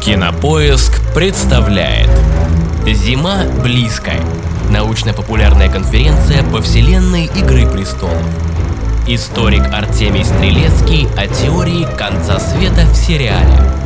Кинопоиск 0.00 0.98
представляет 1.14 2.08
Зима 2.86 3.44
близко. 3.62 4.12
Научно-популярная 4.70 5.68
конференция 5.68 6.42
по 6.42 6.62
вселенной 6.62 7.26
Игры 7.26 7.66
Престолов. 7.66 8.16
Историк 9.06 9.62
Артемий 9.70 10.24
Стрелецкий 10.24 11.06
о 11.18 11.26
теории 11.26 11.86
конца 11.98 12.40
света 12.40 12.86
в 12.86 12.96
сериале. 12.96 13.79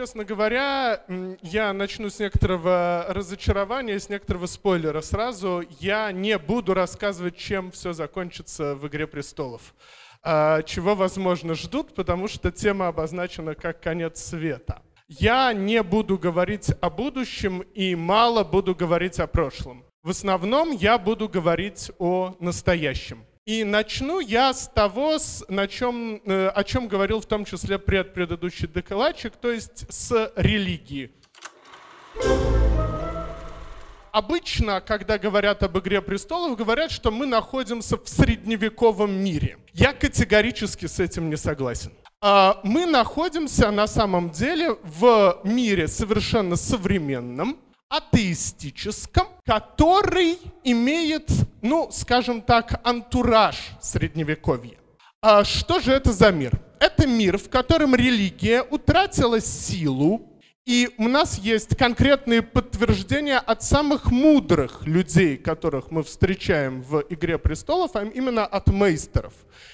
Честно 0.00 0.24
говоря, 0.24 1.04
я 1.42 1.74
начну 1.74 2.08
с 2.08 2.18
некоторого 2.18 3.04
разочарования, 3.10 4.00
с 4.00 4.08
некоторого 4.08 4.46
спойлера 4.46 5.02
сразу. 5.02 5.62
Я 5.78 6.10
не 6.10 6.38
буду 6.38 6.72
рассказывать, 6.72 7.36
чем 7.36 7.70
все 7.70 7.92
закончится 7.92 8.76
в 8.76 8.88
«Игре 8.88 9.06
престолов». 9.06 9.74
А, 10.22 10.62
Чего, 10.62 10.94
возможно, 10.94 11.54
ждут, 11.54 11.94
потому 11.94 12.28
что 12.28 12.50
тема 12.50 12.88
обозначена 12.88 13.54
как 13.54 13.82
конец 13.82 14.24
света. 14.24 14.80
Я 15.06 15.52
не 15.52 15.82
буду 15.82 16.16
говорить 16.16 16.70
о 16.80 16.88
будущем 16.88 17.60
и 17.74 17.94
мало 17.94 18.42
буду 18.42 18.74
говорить 18.74 19.20
о 19.20 19.26
прошлом. 19.26 19.84
В 20.02 20.08
основном 20.08 20.70
я 20.70 20.96
буду 20.96 21.28
говорить 21.28 21.92
о 21.98 22.36
настоящем. 22.40 23.26
И 23.46 23.64
начну 23.64 24.20
я 24.20 24.52
с 24.52 24.68
того, 24.68 25.18
с- 25.18 25.44
на 25.48 25.66
чем, 25.66 26.20
э, 26.26 26.48
о 26.48 26.62
чем 26.62 26.88
говорил 26.88 27.20
в 27.20 27.26
том 27.26 27.44
числе 27.44 27.78
предпредыдущий 27.78 28.68
докладчик, 28.68 29.34
то 29.36 29.50
есть 29.50 29.86
с 29.92 30.32
религии. 30.36 31.10
Обычно, 34.12 34.80
когда 34.80 35.18
говорят 35.18 35.62
об 35.62 35.78
«Игре 35.78 36.02
престолов», 36.02 36.58
говорят, 36.58 36.90
что 36.90 37.10
мы 37.10 37.26
находимся 37.26 37.96
в 37.96 38.08
средневековом 38.08 39.12
мире. 39.12 39.56
Я 39.72 39.92
категорически 39.92 40.86
с 40.86 40.98
этим 40.98 41.30
не 41.30 41.36
согласен. 41.36 41.92
А, 42.20 42.60
Мы 42.64 42.86
находимся 42.86 43.70
на 43.70 43.86
самом 43.86 44.30
деле 44.30 44.76
в 44.82 45.40
мире 45.44 45.88
совершенно 45.88 46.56
современном, 46.56 47.56
атеистическом, 47.90 49.26
который 49.44 50.38
имеет, 50.64 51.28
ну, 51.60 51.90
скажем 51.92 52.40
так, 52.40 52.80
антураж 52.86 53.56
средневековья. 53.80 54.78
А 55.20 55.44
что 55.44 55.80
же 55.80 55.92
это 55.92 56.12
за 56.12 56.30
мир? 56.30 56.58
Это 56.78 57.06
мир, 57.06 57.36
в 57.36 57.50
котором 57.50 57.94
религия 57.94 58.62
утратила 58.62 59.40
силу, 59.40 60.29
и 60.70 60.88
у 60.98 61.08
нас 61.08 61.36
есть 61.36 61.76
конкретные 61.76 62.42
подтверждения 62.42 63.38
от 63.38 63.64
самых 63.64 64.12
мудрых 64.12 64.86
людей, 64.86 65.36
которых 65.36 65.90
мы 65.90 66.04
встречаем 66.04 66.80
в 66.82 67.04
«Игре 67.08 67.38
престолов», 67.38 67.90
а 67.94 68.04
именно 68.04 68.46
от 68.46 68.68
мейстеров. 68.68 69.32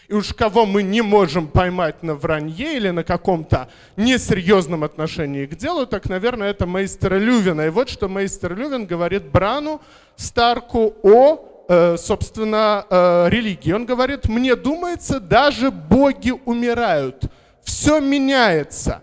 И 0.08 0.14
уж 0.14 0.32
кого 0.32 0.64
мы 0.64 0.82
не 0.82 1.02
можем 1.02 1.48
поймать 1.48 2.02
на 2.02 2.14
вранье 2.14 2.78
или 2.78 2.88
на 2.88 3.04
каком-то 3.04 3.68
несерьезном 3.98 4.84
отношении 4.84 5.44
к 5.44 5.54
делу, 5.54 5.84
так, 5.84 6.08
наверное, 6.08 6.48
это 6.48 6.64
мейстера 6.64 7.16
Лювина. 7.16 7.66
И 7.66 7.68
вот 7.68 7.90
что 7.90 8.08
мейстер 8.08 8.56
Лювин 8.56 8.86
говорит 8.86 9.24
Брану 9.24 9.82
Старку 10.16 10.94
о 11.02 11.66
э, 11.68 11.96
собственно, 11.98 12.86
э, 12.88 13.26
религии. 13.28 13.72
Он 13.72 13.84
говорит, 13.84 14.30
мне 14.30 14.56
думается, 14.56 15.20
даже 15.20 15.70
боги 15.70 16.32
умирают. 16.46 17.26
Все 17.62 18.00
меняется. 18.00 19.02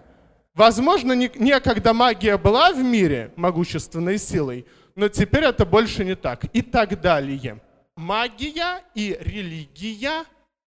Возможно, 0.56 1.14
не- 1.14 1.32
некогда 1.36 1.94
магия 1.94 2.38
была 2.38 2.72
в 2.72 2.78
мире 2.78 3.32
могущественной 3.36 4.20
силой, 4.20 4.68
но 4.96 5.10
теперь 5.10 5.46
это 5.46 5.66
больше 5.66 6.06
не 6.06 6.16
так. 6.16 6.46
И 6.54 6.62
так 6.62 7.02
далее. 7.02 7.60
Магия 7.96 8.84
и 8.94 9.18
религия 9.20 10.26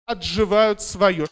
отживают 0.06 0.80
свое. 0.80 1.26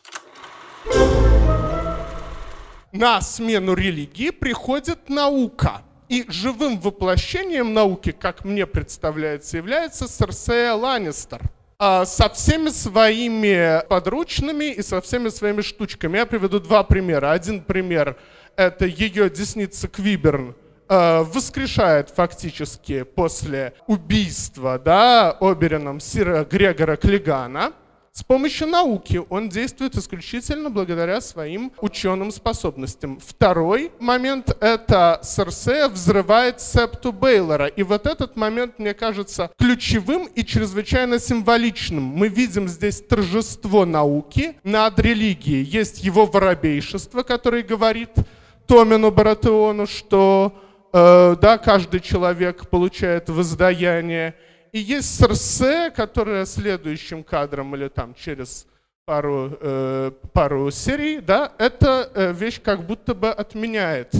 На 2.92 3.20
смену 3.20 3.74
религии 3.74 4.30
приходит 4.30 5.08
наука. 5.08 5.82
И 6.08 6.24
живым 6.28 6.80
воплощением 6.80 7.72
науки, 7.72 8.10
как 8.10 8.44
мне 8.44 8.66
представляется, 8.66 9.58
является 9.58 10.08
Серсея 10.08 10.72
Ланнистер. 10.74 11.40
А, 11.78 12.04
Со 12.04 12.28
всеми 12.30 12.70
своими 12.70 13.86
подручными 13.88 14.72
и 14.72 14.82
со 14.82 15.00
всеми 15.00 15.28
своими 15.28 15.62
штучками. 15.62 16.18
Я 16.18 16.26
приведу 16.26 16.58
два 16.58 16.82
примера. 16.82 17.30
Один 17.30 17.62
пример— 17.62 18.16
это 18.56 18.86
ее 18.86 19.30
десница 19.30 19.88
Квиберн, 19.88 20.54
э, 20.88 21.22
воскрешает 21.22 22.10
фактически 22.10 23.02
после 23.02 23.74
убийства 23.86 24.78
да, 24.78 25.32
Обереном 25.40 26.00
Сира 26.00 26.44
Грегора 26.44 26.96
Клигана. 26.96 27.72
С 28.12 28.24
помощью 28.24 28.66
науки 28.66 29.22
он 29.28 29.48
действует 29.48 29.96
исключительно 29.96 30.68
благодаря 30.68 31.20
своим 31.20 31.72
ученым 31.80 32.32
способностям. 32.32 33.20
Второй 33.20 33.92
момент— 34.00 34.54
это 34.60 35.20
Серсея 35.22 35.88
взрывает 35.88 36.60
септу 36.60 37.12
Бейлора. 37.12 37.66
И 37.66 37.84
вот 37.84 38.06
этот 38.06 38.34
момент, 38.34 38.80
мне 38.80 38.94
кажется, 38.94 39.50
ключевым 39.56 40.26
и 40.26 40.44
чрезвычайно 40.44 41.20
символичным. 41.20 42.02
Мы 42.02 42.26
видим 42.26 42.66
здесь 42.66 43.00
торжество 43.00 43.84
науки 43.86 44.56
над 44.64 44.98
религией. 44.98 45.62
Есть 45.62 46.02
его 46.02 46.26
воробейшество, 46.26 47.22
который 47.22 47.62
говорит 47.62 48.10
Томину 48.70 49.10
Баратеону, 49.10 49.84
что 49.84 50.52
э, 50.92 51.34
да, 51.40 51.58
каждый 51.58 51.98
человек 51.98 52.68
получает 52.68 53.28
воздаяние. 53.28 54.36
И 54.70 54.78
есть 54.78 55.12
Серсе, 55.18 55.90
которая 55.90 56.44
следующим 56.44 57.24
кадром 57.24 57.74
или 57.74 57.88
там 57.88 58.14
через 58.14 58.68
пару, 59.04 59.58
э, 59.60 60.12
пару 60.32 60.70
серий, 60.70 61.20
да, 61.20 61.52
эта 61.58 62.12
э, 62.14 62.32
вещь 62.32 62.60
как 62.62 62.86
будто 62.86 63.12
бы 63.12 63.30
отменяет, 63.30 64.14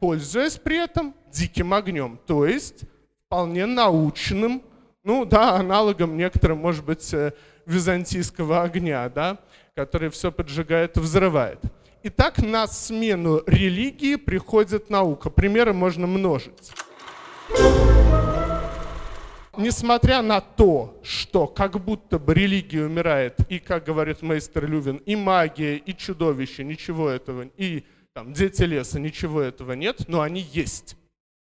пользуясь 0.00 0.56
при 0.56 0.82
этом 0.82 1.14
диким 1.32 1.72
огнем, 1.72 2.18
то 2.26 2.44
есть 2.44 2.80
вполне 3.26 3.66
научным, 3.66 4.64
ну 5.04 5.24
да, 5.24 5.54
аналогом 5.54 6.16
некоторым, 6.16 6.58
может 6.58 6.84
быть, 6.84 7.14
э, 7.14 7.34
византийского 7.66 8.62
огня, 8.62 9.08
да, 9.08 9.38
который 9.76 10.10
все 10.10 10.32
поджигает 10.32 10.96
и 10.96 11.00
взрывает. 11.00 11.60
Итак, 12.04 12.38
на 12.38 12.66
смену 12.66 13.42
религии 13.46 14.16
приходит 14.16 14.90
наука. 14.90 15.30
Примеры 15.30 15.72
можно 15.72 16.08
множить. 16.08 16.72
Несмотря 19.56 20.20
на 20.20 20.40
то, 20.40 20.98
что 21.04 21.46
как 21.46 21.78
будто 21.84 22.18
бы 22.18 22.34
религия 22.34 22.86
умирает, 22.86 23.36
и, 23.48 23.60
как 23.60 23.84
говорит 23.84 24.20
мейстер 24.20 24.68
Лювин, 24.68 24.96
и 24.96 25.14
магия, 25.14 25.76
и 25.76 25.96
чудовище, 25.96 26.64
ничего 26.64 27.08
этого, 27.08 27.42
и 27.56 27.84
там, 28.14 28.32
дети 28.32 28.62
леса, 28.62 28.98
ничего 28.98 29.40
этого 29.40 29.74
нет, 29.74 30.08
но 30.08 30.22
они 30.22 30.40
есть. 30.40 30.96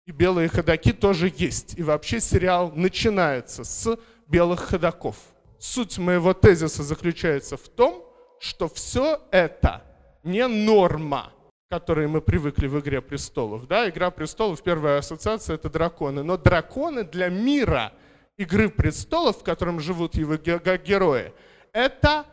И 0.06 0.12
белые 0.12 0.48
ходаки 0.48 0.92
тоже 0.92 1.30
есть. 1.36 1.78
И 1.78 1.82
вообще 1.82 2.20
сериал 2.20 2.72
начинается 2.75 3.65
с 3.65 3.98
белых 4.26 4.60
ходаков. 4.60 5.16
Суть 5.59 5.98
моего 5.98 6.32
тезиса 6.32 6.82
заключается 6.82 7.59
в 7.59 7.69
том, 7.69 8.03
что 8.41 8.69
все 8.69 9.20
это 9.30 9.82
не 10.22 10.46
норма, 10.46 11.32
к 11.68 11.74
которой 11.74 12.06
мы 12.06 12.20
привыкли 12.20 12.66
в 12.66 12.78
«Игре 12.78 13.00
престолов». 13.00 13.66
Да? 13.66 13.88
«Игра 13.88 14.10
престолов», 14.10 14.62
первая 14.62 14.98
ассоциация— 14.98 15.54
это 15.56 15.70
драконы. 15.70 16.22
Но 16.22 16.36
драконы 16.36 17.04
для 17.04 17.28
мира 17.28 17.92
«Игры 18.36 18.68
престолов», 18.68 19.38
в 19.38 19.42
котором 19.44 19.80
живут 19.80 20.14
его 20.14 20.36
ге- 20.36 20.60
ге- 20.64 20.78
герои, 20.78 21.32
это 21.72 22.24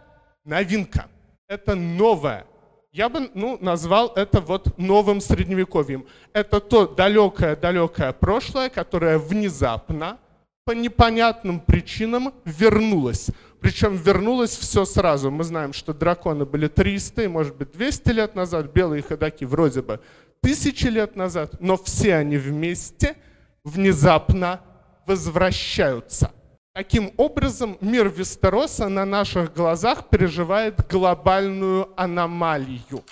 новинка, 0.44 1.08
это 1.48 1.76
новое. 1.76 2.46
Я 2.92 3.10
бы 3.10 3.30
ну, 3.34 3.58
назвал 3.60 4.14
это 4.16 4.40
вот 4.40 4.78
новым 4.78 5.20
средневековьем. 5.20 6.06
Это 6.32 6.62
то 6.62 6.88
далекое-далекое 6.88 8.14
прошлое, 8.14 8.70
которое 8.70 9.18
внезапно, 9.18 10.18
по 10.66 10.72
непонятным 10.72 11.60
причинам 11.60 12.34
вернулось. 12.44 13.28
Причем 13.62 13.96
вернулось 13.96 14.58
все 14.58 14.84
сразу. 14.84 15.30
Мы 15.30 15.44
знаем, 15.44 15.74
что 15.74 15.94
драконы 15.94 16.46
были 16.46 16.68
300 16.68 17.22
и, 17.24 17.28
может 17.28 17.56
быть, 17.56 17.72
200 17.72 18.10
лет 18.10 18.36
назад, 18.36 18.74
белые 18.74 19.04
ходаки 19.04 19.46
вроде 19.46 19.84
бы 19.84 20.00
тысячи 20.42 20.88
лет 20.88 21.16
назад, 21.16 21.62
но 21.62 21.78
все 21.78 22.16
они 22.16 22.38
вместе 22.38 23.16
внезапно 23.64 24.60
возвращаются. 25.06 26.32
Таким 26.74 27.12
образом, 27.18 27.78
мир 27.80 28.10
Вестероса 28.10 28.90
на 28.90 29.06
наших 29.06 29.54
глазах 29.54 30.10
переживает 30.10 30.88
глобальную 30.90 31.90
аномалию. 31.96 33.04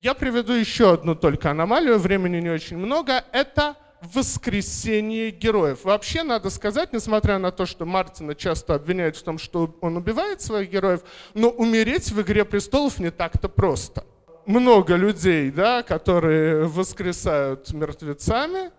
Я 0.00 0.14
приведу 0.14 0.54
еще 0.54 0.94
одну 0.94 1.14
только 1.14 1.50
аномалию, 1.50 1.98
времени 1.98 2.40
не 2.40 2.50
очень 2.50 2.78
много. 2.78 3.24
Это 3.30 3.76
воскресение 4.12 5.30
героев. 5.30 5.84
Вообще, 5.84 6.22
надо 6.22 6.50
сказать, 6.50 6.92
несмотря 6.92 7.38
на 7.38 7.50
то, 7.50 7.66
что 7.66 7.86
Мартина 7.86 8.34
часто 8.34 8.74
обвиняют 8.74 9.16
в 9.16 9.22
том, 9.22 9.38
что 9.38 9.76
он 9.80 9.96
убивает 9.96 10.40
своих 10.40 10.70
героев, 10.70 11.00
но 11.34 11.48
умереть 11.48 12.10
в 12.10 12.20
«Игре 12.20 12.44
престолов» 12.44 12.98
не 12.98 13.10
так-то 13.10 13.48
просто. 13.48 14.04
Много 14.46 14.96
людей, 14.96 15.50
да, 15.50 15.82
которые 15.82 16.66
воскресают 16.66 17.72
мертвецами, 17.72 18.70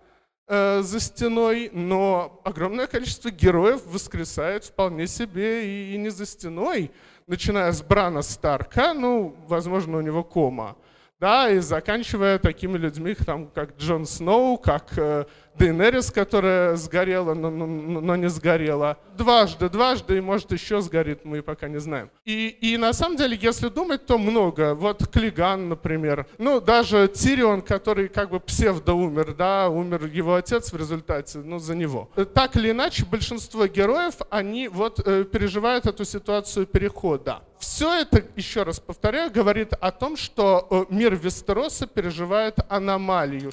э, 0.48 0.82
за 0.82 1.00
стеной, 1.00 1.70
но 1.72 2.40
огромное 2.44 2.86
количество 2.86 3.30
героев 3.30 3.82
воскресает 3.86 4.64
вполне 4.64 5.08
себе 5.08 5.66
и, 5.66 5.94
и 5.94 5.98
не 5.98 6.10
за 6.10 6.24
стеной, 6.24 6.92
начиная 7.26 7.72
с 7.72 7.82
Брана 7.82 8.22
Старка, 8.22 8.94
ну, 8.94 9.34
возможно, 9.48 9.98
у 9.98 10.00
него 10.00 10.22
кома, 10.22 10.76
да, 11.18 11.50
и 11.50 11.58
заканчивая 11.60 12.38
такими 12.38 12.76
людьми, 12.76 13.14
там, 13.14 13.48
как 13.48 13.78
Джон 13.78 14.04
Сноу, 14.06 14.58
как 14.58 14.98
э, 14.98 15.24
Дейнерис, 15.58 16.10
которая 16.10 16.76
сгорела, 16.76 17.32
но, 17.32 17.50
но, 17.50 17.66
но 17.66 18.16
не 18.16 18.28
сгорела. 18.28 18.98
Дважды, 19.16 19.70
дважды, 19.70 20.18
и 20.18 20.20
может 20.20 20.52
еще 20.52 20.80
сгорит, 20.82 21.24
мы 21.24 21.42
пока 21.42 21.68
не 21.68 21.80
знаем. 21.80 22.10
И, 22.26 22.48
и 22.48 22.76
на 22.76 22.92
самом 22.92 23.16
деле, 23.16 23.38
если 23.40 23.68
думать, 23.68 24.04
то 24.04 24.18
много. 24.18 24.74
Вот 24.74 25.08
Клиган, 25.08 25.70
например. 25.70 26.26
Ну, 26.36 26.60
даже 26.60 27.08
Тирион, 27.08 27.62
который 27.62 28.08
как 28.08 28.30
бы 28.30 28.38
псевдо 28.38 28.92
умер, 28.92 29.34
да, 29.34 29.70
умер 29.70 30.06
его 30.06 30.34
отец 30.34 30.72
в 30.72 30.76
результате, 30.76 31.38
ну, 31.38 31.58
за 31.58 31.74
него. 31.74 32.10
Так 32.34 32.56
или 32.56 32.72
иначе, 32.72 33.06
большинство 33.06 33.66
героев, 33.66 34.16
они 34.28 34.68
вот 34.68 35.00
э, 35.06 35.24
переживают 35.24 35.86
эту 35.86 36.04
ситуацию 36.04 36.66
перехода. 36.66 37.42
Все 37.66 37.92
это, 38.02 38.24
еще 38.36 38.62
раз 38.62 38.78
повторяю, 38.78 39.30
говорит 39.30 39.72
о 39.72 39.90
том, 39.90 40.16
что 40.16 40.68
э, 40.70 40.94
мир 40.94 41.16
Вестероса 41.16 41.88
переживает 41.88 42.58
аномалию. 42.68 43.52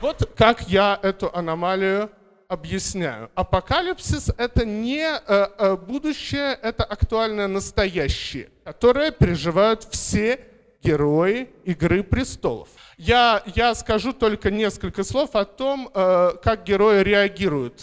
Вот 0.00 0.30
как 0.36 0.68
я 0.68 0.98
эту 1.02 1.34
аномалию 1.34 2.10
объясняю. 2.46 3.28
Апокалипсис— 3.34 4.30
это 4.38 4.64
не 4.64 5.02
э, 5.02 5.18
э, 5.26 5.76
будущее, 5.76 6.56
это 6.62 6.84
актуальное 6.84 7.48
настоящее, 7.48 8.50
которое 8.62 9.10
переживают 9.10 9.82
все 9.82 10.40
герои 10.80 11.50
«Игры 11.64 12.04
престолов». 12.04 12.68
Я, 12.96 13.42
я 13.56 13.74
скажу 13.74 14.12
только 14.12 14.52
несколько 14.52 15.02
слов 15.02 15.34
о 15.34 15.44
том, 15.44 15.90
как 15.92 16.62
герои 16.64 17.02
реагируют 17.02 17.82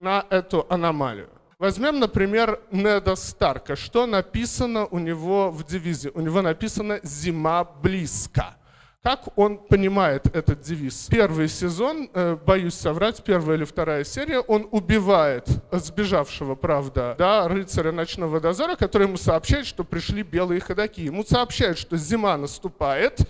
на 0.00 0.24
эту 0.30 0.66
аномалию. 0.70 1.28
Возьмем, 1.58 2.00
например, 2.00 2.60
Неда 2.70 3.16
Старка. 3.16 3.76
Что 3.76 4.04
написано 4.04 4.84
у 4.84 4.98
него 4.98 5.50
в 5.50 5.64
девизе? 5.64 6.10
У 6.10 6.20
него 6.20 6.42
написано 6.42 7.00
«Зима 7.02 7.64
близко». 7.64 8.56
Как 9.02 9.28
он 9.38 9.56
понимает 9.56 10.26
этот 10.36 10.60
девиз? 10.60 11.06
Первый 11.08 11.48
сезон, 11.48 12.10
э, 12.12 12.36
боюсь 12.44 12.74
соврать, 12.74 13.22
первая 13.24 13.56
или 13.56 13.64
вторая 13.64 14.04
серия, 14.04 14.40
он 14.40 14.68
убивает 14.70 15.48
сбежавшего, 15.70 16.56
правда, 16.56 17.14
да, 17.16 17.48
рыцаря 17.48 17.92
ночного 17.92 18.38
дозора, 18.40 18.74
который 18.74 19.06
ему 19.06 19.16
сообщает, 19.16 19.64
что 19.64 19.82
пришли 19.84 20.22
белые 20.22 20.60
ходаки. 20.60 21.02
Ему 21.02 21.24
сообщают, 21.24 21.78
что 21.78 21.96
зима 21.96 22.36
наступает, 22.36 23.20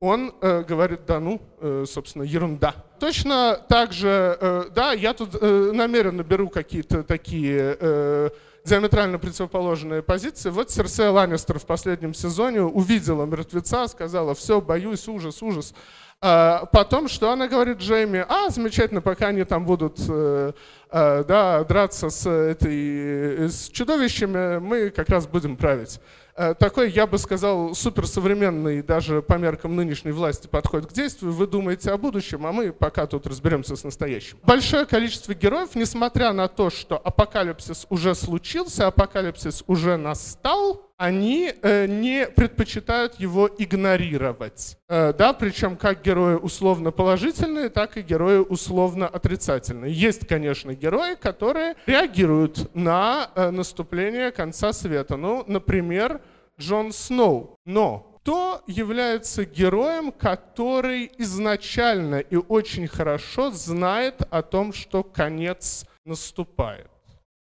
он 0.00 0.34
э, 0.40 0.62
говорит, 0.62 1.00
да 1.06 1.20
ну, 1.20 1.40
э, 1.60 1.84
собственно, 1.86 2.22
ерунда. 2.22 2.74
Точно 3.00 3.58
так 3.68 3.92
же, 3.92 4.36
э, 4.40 4.64
да, 4.74 4.92
я 4.92 5.14
тут 5.14 5.36
э, 5.40 5.70
намеренно 5.72 6.22
беру 6.22 6.48
какие-то 6.48 7.02
такие 7.02 7.76
э, 7.80 8.30
диаметрально 8.64 9.18
противоположные 9.18 10.02
позиции. 10.02 10.50
Вот 10.50 10.70
Серсея 10.70 11.10
Ланнистер 11.10 11.58
в 11.58 11.64
последнем 11.64 12.12
сезоне 12.12 12.62
увидела 12.62 13.24
мертвеца, 13.24 13.86
сказала, 13.86 14.34
все, 14.34 14.60
боюсь, 14.60 15.08
ужас, 15.08 15.42
ужас. 15.42 15.72
А 16.20 16.64
потом, 16.66 17.08
что 17.08 17.30
она 17.30 17.46
говорит 17.46 17.78
Джейми, 17.78 18.24
а, 18.26 18.48
замечательно, 18.48 19.02
пока 19.02 19.28
они 19.28 19.44
там 19.44 19.66
будут 19.66 19.98
э, 20.08 20.52
э, 20.90 21.24
да, 21.24 21.62
драться 21.64 22.08
с, 22.08 22.28
этой, 22.28 23.48
с 23.50 23.68
чудовищами, 23.68 24.58
мы 24.58 24.90
как 24.90 25.10
раз 25.10 25.26
будем 25.26 25.56
править. 25.56 26.00
Э, 26.36 26.54
такой, 26.54 26.90
я 26.90 27.06
бы 27.06 27.16
сказал, 27.16 27.74
суперсовременный, 27.74 28.82
даже 28.82 29.22
по 29.22 29.34
меркам 29.34 29.74
нынешней 29.74 30.12
власти, 30.12 30.46
подход 30.46 30.86
к 30.86 30.92
действию. 30.92 31.32
Вы 31.32 31.46
думаете 31.46 31.90
о 31.90 31.96
будущем, 31.96 32.44
а 32.46 32.52
мы 32.52 32.72
пока 32.72 33.06
тут 33.06 33.26
разберемся 33.26 33.74
с 33.74 33.84
настоящим. 33.84 34.36
Большое 34.42 34.84
количество 34.84 35.32
героев, 35.32 35.70
несмотря 35.74 36.32
на 36.34 36.48
то, 36.48 36.68
что 36.68 36.98
апокалипсис 36.98 37.86
уже 37.88 38.14
случился, 38.14 38.86
апокалипсис 38.86 39.64
уже 39.66 39.96
настал, 39.96 40.85
они 40.96 41.52
э, 41.62 41.86
не 41.86 42.26
предпочитают 42.26 43.20
его 43.20 43.48
игнорировать. 43.58 44.78
Э, 44.88 45.12
да, 45.12 45.32
причем 45.32 45.76
как 45.76 46.02
герои 46.02 46.34
условно 46.34 46.90
положительные, 46.90 47.68
так 47.68 47.96
и 47.96 48.02
герои 48.02 48.38
условно 48.38 49.06
отрицательные. 49.06 49.92
Есть, 49.92 50.26
конечно, 50.26 50.74
герои, 50.74 51.14
которые 51.14 51.74
реагируют 51.86 52.74
на 52.74 53.30
э, 53.34 53.50
наступление 53.50 54.32
конца 54.32 54.72
света. 54.72 55.16
Ну, 55.16 55.44
например, 55.46 56.20
Джон 56.58 56.92
Сноу. 56.92 57.58
Но 57.66 58.16
кто 58.22 58.62
является 58.66 59.44
героем, 59.44 60.10
который 60.10 61.12
изначально 61.18 62.16
и 62.16 62.36
очень 62.36 62.88
хорошо 62.88 63.50
знает 63.50 64.22
о 64.30 64.42
том, 64.42 64.72
что 64.72 65.04
конец 65.04 65.86
наступает? 66.04 66.90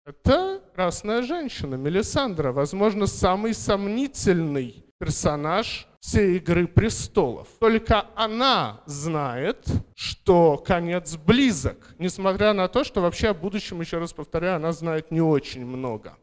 Это 0.03 0.63
красная 0.73 1.21
женщина, 1.21 1.75
Мелисандра, 1.75 2.51
возможно, 2.51 3.05
самый 3.05 3.53
сомнительный 3.53 4.83
персонаж 4.97 5.87
всей 5.99 6.37
«Игры 6.37 6.67
престолов». 6.67 7.47
Только 7.59 8.07
она 8.15 8.81
знает, 8.87 9.63
что 9.95 10.57
конец 10.57 11.17
близок, 11.17 11.93
несмотря 11.99 12.53
на 12.53 12.67
то, 12.67 12.83
что 12.83 13.01
вообще 13.01 13.27
о 13.27 13.33
будущем, 13.35 13.79
еще 13.79 13.99
раз 13.99 14.11
повторяю, 14.11 14.55
она 14.55 14.71
знает 14.71 15.11
не 15.11 15.21
очень 15.21 15.67
много. 15.67 16.17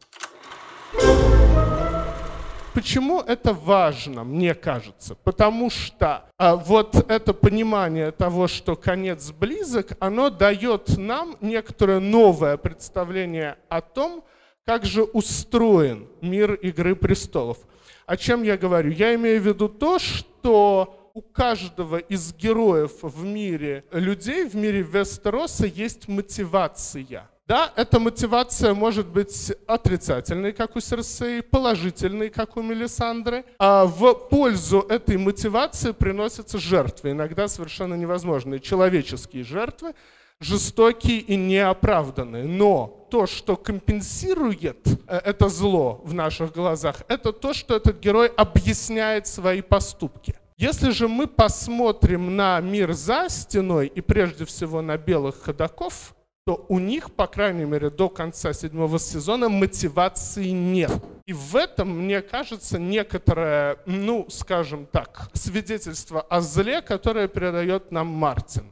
Почему 2.79 3.19
это 3.19 3.51
важно, 3.51 4.23
мне 4.23 4.55
кажется? 4.55 5.13
Потому 5.13 5.69
что 5.69 6.23
а, 6.37 6.55
вот 6.55 7.11
это 7.11 7.33
понимание 7.33 8.11
того, 8.11 8.47
что 8.47 8.77
конец 8.77 9.31
близок, 9.31 9.97
оно 9.99 10.29
дает 10.29 10.97
нам 10.97 11.35
некоторое 11.41 11.99
новое 11.99 12.55
представление 12.55 13.57
о 13.67 13.81
том, 13.81 14.23
как 14.65 14.85
же 14.85 15.03
устроен 15.03 16.07
мир 16.21 16.53
Игры 16.53 16.95
престолов. 16.95 17.57
О 18.05 18.15
чем 18.15 18.43
я 18.43 18.57
говорю? 18.57 18.91
Я 18.91 19.13
имею 19.15 19.41
в 19.41 19.45
виду 19.45 19.67
то, 19.67 19.99
что 19.99 21.11
у 21.13 21.21
каждого 21.21 21.97
из 21.97 22.33
героев 22.33 22.93
в 23.01 23.25
мире 23.25 23.83
людей, 23.91 24.47
в 24.47 24.55
мире 24.55 24.83
Вестероса 24.83 25.65
есть 25.67 26.07
мотивация– 26.07 27.29
да, 27.49 27.73
эта 27.75 27.99
мотивация 27.99 28.75
может 28.75 29.07
быть 29.07 29.51
отрицательной, 29.65 30.53
как 30.53 30.75
у 30.75 30.79
Серсеи, 30.79 31.41
положительной, 31.41 32.29
как 32.29 32.57
у 32.57 32.61
Мелисандры. 32.61 33.43
А 33.57 33.85
в 33.85 34.13
пользу 34.29 34.81
этой 34.81 35.17
мотивации 35.17 35.91
приносятся 35.91 36.59
жертвы, 36.59 37.09
иногда 37.09 37.47
совершенно 37.47 37.95
невозможные, 37.95 38.59
человеческие 38.59 39.43
жертвы, 39.43 39.95
жестокие 40.39 41.21
и 41.21 41.35
неоправданные. 41.35 42.43
Но 42.43 43.07
то, 43.09 43.25
что 43.25 43.55
компенсирует 43.55 44.87
э, 45.07 45.17
это 45.25 45.49
зло 45.49 46.01
в 46.03 46.13
наших 46.13 46.53
глазах, 46.53 47.01
это 47.07 47.33
то, 47.33 47.55
что 47.55 47.75
этот 47.75 47.99
герой 47.99 48.27
объясняет 48.27 49.25
свои 49.25 49.63
поступки. 49.63 50.35
Если 50.55 50.91
же 50.91 51.07
мы 51.07 51.25
посмотрим 51.25 52.35
на 52.35 52.59
мир 52.59 52.93
за 52.93 53.27
стеной 53.27 53.87
и 53.87 54.01
прежде 54.01 54.45
всего 54.45 54.83
на 54.83 54.97
белых 54.97 55.41
ходаков, 55.41 56.13
то 56.49 56.65
у 56.67 56.79
них, 56.79 57.13
по 57.13 57.27
крайней 57.27 57.65
мере, 57.65 57.91
до 57.91 58.09
конца 58.09 58.53
седьмого 58.53 58.97
сезона 58.97 59.49
мотивации 59.49 60.49
нет. 60.49 60.91
И 61.27 61.33
в 61.33 61.55
этом, 61.55 62.05
мне 62.05 62.23
кажется, 62.23 62.79
некоторое, 62.79 63.77
ну, 63.85 64.25
скажем 64.31 64.87
так, 64.87 65.29
свидетельство 65.35 66.21
о 66.21 66.41
зле, 66.41 66.81
которое 66.81 67.27
передает 67.27 67.91
нам 67.91 68.07
Мартин. 68.07 68.63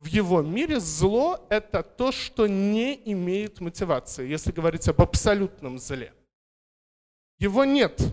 В 0.00 0.06
его 0.06 0.42
мире 0.42 0.80
зло— 0.80 1.46
это 1.50 1.84
то, 1.84 2.10
что 2.10 2.48
не 2.48 3.00
имеет 3.12 3.60
мотивации, 3.60 4.28
если 4.28 4.50
говорить 4.50 4.88
об 4.88 5.00
абсолютном 5.00 5.78
зле. 5.78 6.12
Его 7.38 7.64
нет. 7.64 8.12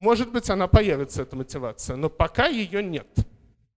Может 0.00 0.32
быть, 0.32 0.50
она 0.50 0.66
появится, 0.66 1.22
эта 1.22 1.36
мотивация, 1.36 1.94
но 1.94 2.10
пока 2.10 2.48
ее 2.48 2.82
нет. 2.82 3.06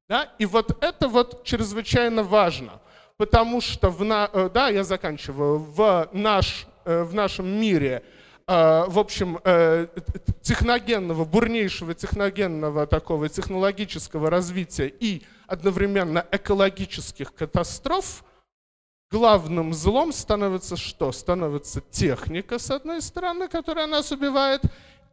Да? 0.08 0.24
И 0.40 0.48
вот 0.48 0.84
это 0.84 1.08
вот 1.08 1.44
чрезвычайно 1.44 2.24
важно— 2.24 2.82
потому 3.20 3.60
что, 3.60 3.90
в 3.90 4.06
на, 4.06 4.30
э, 4.32 4.50
да, 4.52 4.70
я 4.70 4.86
заканчиваю, 4.86 5.60
в, 5.60 6.10
наш, 6.14 6.66
э, 6.86 7.04
в 7.04 7.14
нашем 7.14 7.48
мире, 7.48 8.02
э, 8.48 8.86
в 8.88 8.98
общем, 8.98 9.40
техногенного, 10.42 11.26
бурнейшего 11.26 11.94
техногенного 11.94 12.88
такого 12.88 13.28
технологического 13.28 14.30
развития 14.30 14.88
и 14.88 15.24
одновременно 15.48 16.26
экологических 16.32 17.36
катастроф, 17.36 18.24
главным 19.12 19.74
злом 19.74 20.14
становится 20.14 20.78
что? 20.78 21.12
Становится 21.12 21.82
техника, 21.82 22.58
с 22.58 22.72
одной 22.72 23.02
стороны, 23.02 23.50
которая 23.50 23.88
нас 23.88 24.14
убивает, 24.14 24.62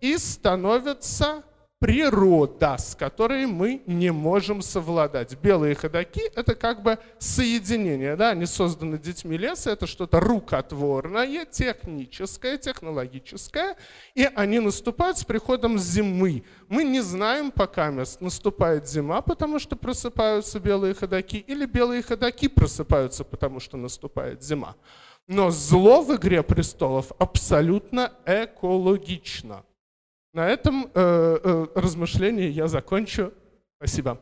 и 0.00 0.16
становятся 0.16 1.42
природа, 1.78 2.76
с 2.78 2.94
которой 2.94 3.46
мы 3.46 3.82
не 3.86 4.10
можем 4.10 4.62
совладать. 4.62 5.36
Белые 5.40 5.74
ходаки— 5.74 6.22
это 6.34 6.54
как 6.54 6.82
бы 6.82 6.98
соединение, 7.18 8.16
да, 8.16 8.30
они 8.30 8.46
созданы 8.46 8.98
детьми 8.98 9.36
леса, 9.36 9.70
это 9.70 9.86
что-то 9.86 10.20
рукотворное, 10.20 11.44
техническое, 11.44 12.56
технологическое, 12.56 13.76
и 14.14 14.28
они 14.34 14.58
наступают 14.60 15.18
с 15.18 15.24
приходом 15.24 15.78
зимы. 15.78 16.44
Мы 16.68 16.84
не 16.84 17.00
знаем, 17.00 17.50
пока 17.50 17.90
наступает 17.90 18.88
зима, 18.88 19.20
потому 19.20 19.58
что 19.58 19.76
просыпаются 19.76 20.58
белые 20.58 20.94
ходаки, 20.94 21.38
или 21.38 21.66
белые 21.66 22.02
ходаки 22.02 22.48
просыпаются, 22.48 23.22
потому 23.22 23.60
что 23.60 23.76
наступает 23.76 24.42
зима. 24.42 24.76
Но 25.28 25.50
зло 25.50 26.02
в 26.02 26.14
«Игре 26.14 26.42
престолов» 26.42 27.12
абсолютно 27.18 28.12
экологично. 28.24 29.64
На 30.36 30.48
этом 30.48 30.84
э, 30.84 30.90
э, 30.94 31.66
размышление 31.74 32.50
я 32.50 32.68
закончу. 32.68 33.32
Спасибо. 33.78 34.20